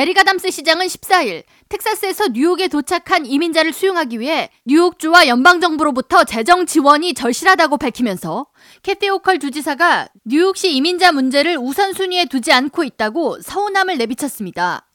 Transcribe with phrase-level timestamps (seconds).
[0.00, 7.76] 에릭 아담스 시장은 14일 텍사스에서 뉴욕에 도착한 이민자를 수용하기 위해 뉴욕주와 연방정부로부터 재정 지원이 절실하다고
[7.76, 8.46] 밝히면서
[8.82, 14.88] 캐시 호컬 주지사가 뉴욕시 이민자 문제를 우선순위에 두지 않고 있다고 서운함을 내비쳤습니다.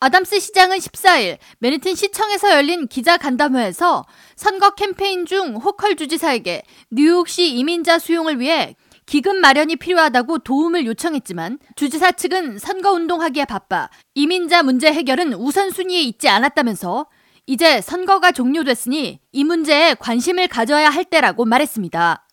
[0.00, 4.04] 아담스 시장은 14일 맨해튼 시청에서 열린 기자 간담회에서
[4.36, 8.76] 선거 캠페인 중 호컬 주지사에게 뉴욕시 이민자 수용을 위해
[9.06, 17.06] 기금 마련이 필요하다고 도움을 요청했지만 주지사 측은 선거운동하기에 바빠 이민자 문제 해결은 우선순위에 있지 않았다면서
[17.46, 22.24] 이제 선거가 종료됐으니 이 문제에 관심을 가져야 할 때라고 말했습니다.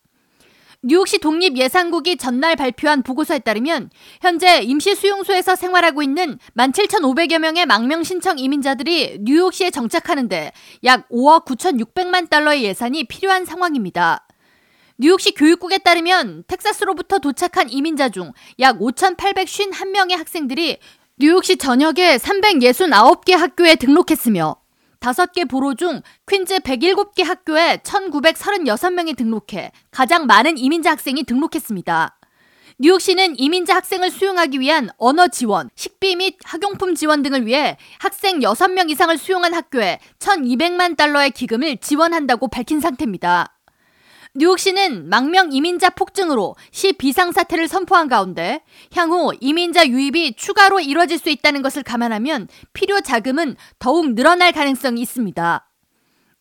[0.84, 8.36] 뉴욕시 독립예산국이 전날 발표한 보고서에 따르면 현재 임시 수용소에서 생활하고 있는 17,500여 명의 망명 신청
[8.36, 10.50] 이민자들이 뉴욕시에 정착하는데
[10.82, 14.26] 약 5억 9,600만 달러의 예산이 필요한 상황입니다.
[14.98, 20.78] 뉴욕시 교육국에 따르면 텍사스로부터 도착한 이민자 중 약 5,851명의 학생들이
[21.18, 24.56] 뉴욕시 전역의 369개 학교에 등록했으며
[25.00, 32.18] 5개 보로 중 퀸즈 107개 학교에 1,936명이 등록해 가장 많은 이민자 학생이 등록했습니다.
[32.78, 38.90] 뉴욕시는 이민자 학생을 수용하기 위한 언어 지원, 식비 및 학용품 지원 등을 위해 학생 6명
[38.90, 43.56] 이상을 수용한 학교에 1,200만 달러의 기금을 지원한다고 밝힌 상태입니다.
[44.34, 48.62] 뉴욕시는 망명 이민자 폭증으로 시 비상사태를 선포한 가운데
[48.94, 55.68] 향후 이민자 유입이 추가로 이뤄질 수 있다는 것을 감안하면 필요 자금은 더욱 늘어날 가능성이 있습니다.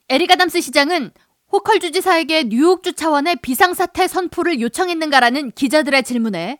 [0.08, 1.12] 에릭 아담스 시장은
[1.52, 6.59] 호컬 주지사에게 뉴욕주 차원의 비상사태 선포를 요청했는가라는 기자들의 질문에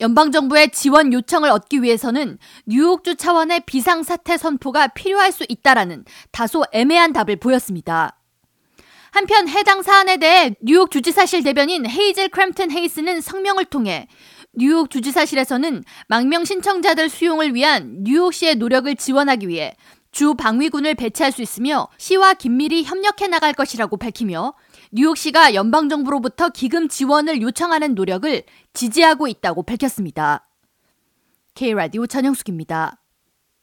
[0.00, 7.34] 연방정부의 지원 요청을 얻기 위해서는 뉴욕주 차원의 비상사태 선포가 필요할 수 있다라는 다소 애매한 답을
[7.40, 8.17] 보였습니다.
[9.10, 14.06] 한편 해당 사안에 대해 뉴욕 주지사실 대변인 헤이즐 크램튼 헤이스는 성명을 통해
[14.52, 19.74] 뉴욕 주지사실에서는 망명 신청자들 수용을 위한 뉴욕시의 노력을 지원하기 위해
[20.10, 24.54] 주 방위군을 배치할 수 있으며 시와 긴밀히 협력해 나갈 것이라고 밝히며
[24.90, 28.42] 뉴욕시가 연방정부로부터 기금 지원을 요청하는 노력을
[28.72, 30.44] 지지하고 있다고 밝혔습니다.
[31.54, 33.00] K라디오 전영숙입니다.